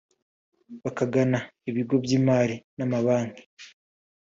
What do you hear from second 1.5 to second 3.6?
ibigo by’imari n’amabanki